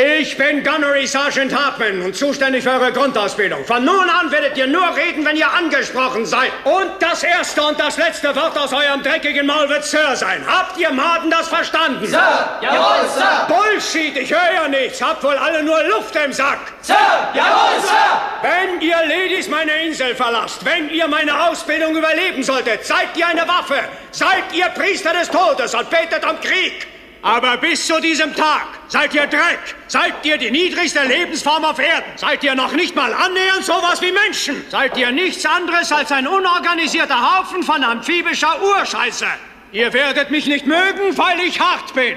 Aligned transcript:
Ich 0.00 0.36
bin 0.36 0.62
Gunnery 0.62 1.08
Sergeant 1.08 1.52
Hartman 1.52 2.02
und 2.02 2.14
zuständig 2.14 2.62
für 2.62 2.70
eure 2.70 2.92
Grundausbildung. 2.92 3.64
Von 3.64 3.84
nun 3.84 4.08
an 4.08 4.30
werdet 4.30 4.56
ihr 4.56 4.68
nur 4.68 4.94
reden, 4.94 5.24
wenn 5.24 5.36
ihr 5.36 5.52
angesprochen 5.52 6.24
seid. 6.24 6.52
Und 6.62 6.92
das 7.00 7.24
erste 7.24 7.60
und 7.62 7.80
das 7.80 7.96
letzte 7.96 8.36
Wort 8.36 8.56
aus 8.56 8.72
eurem 8.72 9.02
dreckigen 9.02 9.44
Maul 9.44 9.68
wird 9.68 9.84
Sir 9.84 10.14
sein. 10.14 10.46
Habt 10.46 10.78
ihr 10.78 10.92
Maden 10.92 11.32
das 11.32 11.48
verstanden? 11.48 12.06
Sir! 12.06 12.60
Jawohl, 12.60 13.08
Sir! 13.08 13.48
Bullshit, 13.48 14.16
ich 14.16 14.30
höre 14.30 14.52
ja 14.54 14.68
nichts. 14.68 15.02
Habt 15.02 15.24
wohl 15.24 15.36
alle 15.36 15.64
nur 15.64 15.82
Luft 15.88 16.14
im 16.14 16.32
Sack. 16.32 16.60
Sir! 16.80 16.94
Jawohl, 17.34 17.80
Sir! 17.80 18.20
Wenn 18.42 18.80
ihr 18.80 18.98
Ladies 19.04 19.48
meine 19.48 19.84
Insel 19.84 20.14
verlasst, 20.14 20.64
wenn 20.64 20.90
ihr 20.90 21.08
meine 21.08 21.48
Ausbildung 21.48 21.96
überleben 21.96 22.44
solltet, 22.44 22.86
seid 22.86 23.16
ihr 23.16 23.26
eine 23.26 23.48
Waffe. 23.48 23.80
Seid 24.12 24.44
ihr 24.52 24.66
Priester 24.66 25.12
des 25.12 25.28
Todes 25.28 25.74
und 25.74 25.90
betet 25.90 26.24
um 26.24 26.40
Krieg. 26.40 26.86
Aber 27.28 27.58
bis 27.58 27.86
zu 27.86 28.00
diesem 28.00 28.34
Tag 28.34 28.68
seid 28.88 29.12
ihr 29.12 29.26
Dreck, 29.26 29.58
seid 29.86 30.14
ihr 30.24 30.38
die 30.38 30.50
niedrigste 30.50 31.02
Lebensform 31.02 31.62
auf 31.62 31.78
Erden, 31.78 32.10
seid 32.16 32.42
ihr 32.42 32.54
noch 32.54 32.72
nicht 32.72 32.96
mal 32.96 33.12
annähernd 33.12 33.66
sowas 33.66 34.00
wie 34.00 34.12
Menschen, 34.12 34.64
seid 34.70 34.96
ihr 34.96 35.12
nichts 35.12 35.44
anderes 35.44 35.92
als 35.92 36.10
ein 36.10 36.26
unorganisierter 36.26 37.20
Haufen 37.20 37.62
von 37.62 37.84
amphibischer 37.84 38.56
Urscheiße. 38.62 39.26
Ihr 39.72 39.92
werdet 39.92 40.30
mich 40.30 40.46
nicht 40.46 40.66
mögen, 40.66 41.18
weil 41.18 41.40
ich 41.40 41.60
hart 41.60 41.92
bin. 41.92 42.16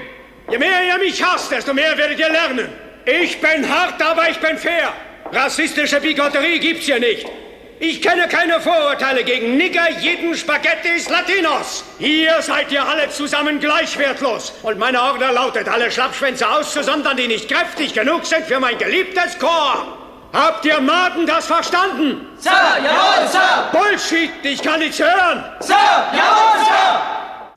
Je 0.49 0.57
mehr 0.57 0.87
ihr 0.87 0.97
mich 0.99 1.21
hasst, 1.21 1.51
desto 1.51 1.73
mehr 1.73 1.97
werdet 1.97 2.17
ihr 2.17 2.29
lernen. 2.29 2.69
Ich 3.03 3.41
bin 3.41 3.67
hart, 3.69 4.01
aber 4.01 4.29
ich 4.29 4.37
bin 4.37 4.57
fair. 4.57 4.93
Rassistische 5.29 5.99
Bigotterie 5.99 6.57
gibt's 6.59 6.85
hier 6.85 7.01
nicht. 7.01 7.27
Ich 7.83 7.99
kenne 7.99 8.27
keine 8.27 8.61
Vorurteile 8.61 9.23
gegen 9.23 9.57
Nigger, 9.57 9.89
Jeden, 9.99 10.37
Spaghettis, 10.37 11.09
Latinos. 11.09 11.83
Hier 11.97 12.39
seid 12.43 12.71
ihr 12.71 12.87
alle 12.87 13.09
zusammen 13.09 13.59
gleich 13.59 13.97
wertlos. 13.97 14.53
Und 14.61 14.77
meine 14.77 15.01
Order 15.01 15.31
lautet, 15.31 15.67
alle 15.67 15.89
Schlappschwänze 15.89 16.47
auszusondern, 16.47 17.17
die 17.17 17.27
nicht 17.27 17.49
kräftig 17.49 17.95
genug 17.95 18.27
sind 18.27 18.45
für 18.45 18.59
mein 18.59 18.77
geliebtes 18.77 19.39
Chor. 19.39 19.97
Habt 20.31 20.63
ihr 20.63 20.79
Maden 20.79 21.25
das 21.25 21.47
verstanden? 21.47 22.27
Sir, 22.37 22.51
jawohl, 22.83 23.27
Sir! 23.27 23.69
Bullshit, 23.71 24.31
ich 24.43 24.61
kann 24.61 24.77
nichts 24.77 24.99
hören. 24.99 25.43
Sir, 25.61 25.73
jawohl, 26.13 26.63
Sir! 26.63 26.90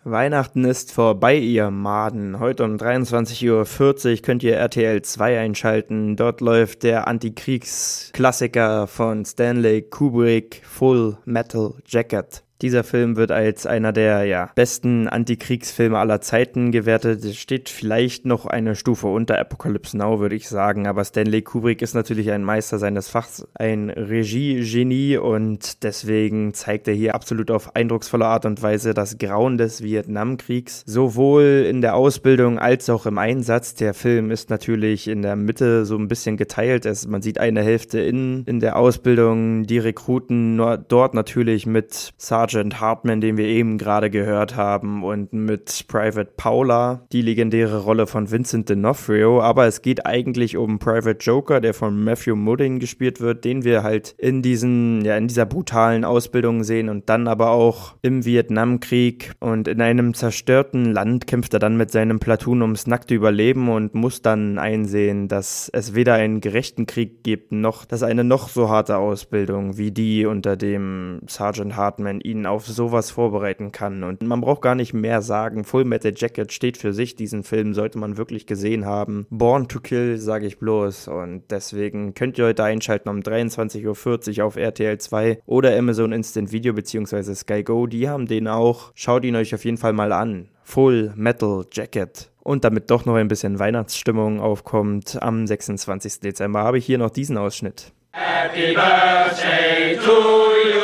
Weihnachten 0.07 0.67
ist 0.67 0.93
vorbei, 0.93 1.39
ihr 1.39 1.71
Maden. 1.71 2.39
Heute 2.39 2.65
um 2.65 2.77
23.40 2.77 4.11
Uhr 4.17 4.23
könnt 4.23 4.43
ihr 4.43 4.55
RTL 4.55 5.01
2 5.01 5.39
einschalten. 5.39 6.15
Dort 6.17 6.43
läuft 6.43 6.83
der 6.83 7.09
Antikriegsklassiker 7.09 8.87
von 8.87 9.25
Stanley 9.25 9.81
Kubrick 9.81 10.61
Full 10.67 11.17
Metal 11.25 11.73
Jacket. 11.87 12.45
Dieser 12.65 12.83
Film 12.83 13.17
wird 13.17 13.31
als 13.31 13.67
einer 13.67 13.93
der 13.93 14.25
ja, 14.25 14.49
besten 14.55 15.07
Antikriegsfilme 15.07 15.99
aller 15.99 16.23
Zeiten 16.23 16.73
gewertet. 16.73 17.23
Es 17.23 17.37
steht 17.37 17.69
vielleicht 17.69 18.25
noch 18.25 18.47
eine 18.47 18.75
Stufe 18.75 19.09
unter 19.09 19.39
Apocalypse 19.39 19.99
Now, 19.99 20.19
würde 20.19 20.35
ich 20.35 20.49
sagen. 20.49 20.87
Aber 20.87 21.05
Stanley 21.05 21.43
Kubrick 21.43 21.83
ist 21.83 21.93
natürlich 21.93 22.31
ein 22.31 22.43
Meister 22.43 22.79
seines 22.79 23.09
Fachs, 23.09 23.47
ein 23.53 23.91
Regiegenie 23.91 25.19
und 25.19 25.83
deswegen 25.83 26.55
zeigt 26.55 26.89
er 26.89 26.95
hier 26.95 27.15
absolut 27.15 27.51
auf 27.51 27.77
eindrucksvolle 27.77 28.25
Art 28.25 28.47
und 28.47 28.63
Weise 28.63 28.95
das 28.95 29.19
Grauen 29.19 29.59
des 29.59 29.83
Vietnamkriegs. 29.83 30.85
Sowohl 30.87 31.67
in 31.69 31.83
der 31.83 31.95
Ausbildung 31.97 32.59
als 32.59 32.89
auch 32.89 33.05
im 33.05 33.19
Einsatz. 33.19 33.75
Der 33.75 33.93
Film 33.93 34.31
ist 34.31 34.49
natürlich 34.49 35.07
in 35.07 35.21
der 35.21 35.37
Mitte 35.37 35.85
so 35.85 35.99
ein 35.99 36.09
bisschen 36.09 36.39
geteilt. 36.39 36.87
Es, 36.87 37.07
man 37.07 37.21
sieht 37.21 37.39
eine 37.41 37.63
Hälfte 37.63 38.01
in, 38.01 38.45
in 38.47 38.61
der 38.61 38.77
Ausbildung, 38.77 39.65
die 39.65 39.81
Rekruten 39.81 40.57
dort 40.89 41.13
natürlich 41.13 41.67
mit 41.67 42.15
Sergeant 42.17 42.54
Sergeant 42.55 42.81
Hartman, 42.81 43.21
den 43.21 43.37
wir 43.37 43.47
eben 43.47 43.79
gerade 43.79 44.11
gehört 44.11 44.55
haben, 44.55 45.03
und 45.03 45.33
mit 45.33 45.87
Private 45.89 46.31
Paula, 46.37 47.05
die 47.11 47.21
legendäre 47.21 47.83
Rolle 47.83 48.07
von 48.07 48.31
Vincent 48.31 48.71
D'Onofrio. 48.71 49.41
Aber 49.41 49.67
es 49.67 49.83
geht 49.83 50.07
eigentlich 50.07 50.57
um 50.57 50.79
Private 50.79 51.19
Joker, 51.19 51.61
der 51.61 51.75
von 51.75 52.05
Matthew 52.05 52.37
Modine 52.37 52.79
gespielt 52.79 53.21
wird, 53.21 53.45
den 53.45 53.65
wir 53.65 53.83
halt 53.83 54.15
in 54.19 54.41
diesen, 54.41 55.05
ja, 55.05 55.17
in 55.17 55.27
dieser 55.27 55.47
brutalen 55.47 56.05
Ausbildung 56.05 56.63
sehen 56.63 56.89
und 56.89 57.09
dann 57.09 57.27
aber 57.27 57.51
auch 57.51 57.97
im 58.03 58.25
Vietnamkrieg 58.25 59.33
und 59.41 59.67
in 59.67 59.81
einem 59.81 60.15
zerstörten 60.15 60.93
Land 60.93 61.27
kämpft 61.27 61.55
er 61.55 61.59
dann 61.59 61.77
mit 61.77 61.91
seinem 61.91 62.21
Platoon 62.21 62.63
ums 62.63 62.87
nackte 62.87 63.17
Überleben 63.17 63.69
und 63.69 63.95
muss 63.95 64.23
dann 64.23 64.59
einsehen, 64.61 65.27
dass 65.27 65.69
es 65.73 65.97
weder 65.97 66.15
einen 66.15 66.41
gerechten 66.41 66.87
Krieg 66.87 67.25
gibt, 67.25 67.51
noch, 67.51 67.85
dass 67.85 68.05
eine 68.05 68.23
noch 68.23 68.49
so 68.49 68.69
harte 68.69 68.97
Ausbildung 68.97 69.77
wie 69.77 69.91
die, 69.91 70.25
unter 70.25 70.57
dem 70.57 71.21
Sergeant 71.27 71.75
Hartman 71.77 72.21
ihn 72.35 72.47
auf 72.47 72.67
sowas 72.67 73.11
vorbereiten 73.11 73.73
kann. 73.73 74.03
Und 74.03 74.23
man 74.23 74.41
braucht 74.41 74.63
gar 74.63 74.75
nicht 74.75 74.93
mehr 74.93 75.23
sagen. 75.23 75.65
Full 75.65 75.85
Metal 75.85 76.13
Jacket 76.15 76.53
steht 76.53 76.77
für 76.77 76.93
sich. 76.93 77.17
Diesen 77.17 77.43
Film 77.43 77.75
sollte 77.75 77.99
man 77.99 78.17
wirklich 78.17 78.47
gesehen 78.47 78.85
haben. 78.85 79.27
Born 79.31 79.69
to 79.69 79.81
Kill, 79.81 80.19
sage 80.19 80.47
ich 80.47 80.59
bloß. 80.59 81.09
Und 81.09 81.45
deswegen 81.51 82.15
könnt 82.15 82.39
ihr 82.39 82.47
heute 82.47 82.65
einschalten 82.65 83.09
um 83.09 83.21
23.40 83.21 84.39
Uhr 84.39 84.47
auf 84.47 84.57
RTL 84.57 84.99
2 84.99 85.41
oder 85.47 85.77
Amazon 85.77 86.13
Instant 86.13 86.53
Video 86.53 86.73
bzw. 86.73 87.35
Sky 87.35 87.63
Go. 87.63 87.87
Die 87.87 88.09
haben 88.09 88.27
den 88.27 88.49
auch. 88.49 88.93
Schaut 88.95 89.25
ihn 89.25 89.37
euch 89.37 89.55
auf 89.55 89.65
jeden 89.65 89.79
Fall 89.79 89.93
mal 89.93 90.13
an. 90.13 90.49
Full 90.65 91.13
Metal 91.15 91.65
Jacket. 91.73 92.31
Und 92.43 92.65
damit 92.65 92.91
doch 92.91 93.07
noch 93.07 93.15
ein 93.15 93.29
bisschen 93.29 93.59
Weihnachtsstimmung 93.59 94.41
aufkommt, 94.41 95.23
am 95.23 95.47
26. 95.47 96.21
Dezember 96.21 96.61
habe 96.61 96.79
ich 96.79 96.85
hier 96.85 96.99
noch 96.99 97.11
diesen 97.11 97.39
Ausschnitt. 97.39 97.93
Happy 98.13 98.75
Birthday 98.75 99.97
to 99.97 100.13
you. 100.13 100.84